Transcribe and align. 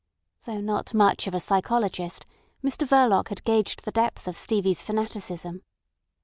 Though 0.45 0.61
not 0.61 0.95
much 0.95 1.27
of 1.27 1.35
a 1.35 1.39
psychologist, 1.39 2.25
Mr 2.63 2.87
Verloc 2.87 3.27
had 3.27 3.43
gauged 3.43 3.85
the 3.85 3.91
depth 3.91 4.27
of 4.27 4.35
Stevie's 4.35 4.81
fanaticism. 4.81 5.61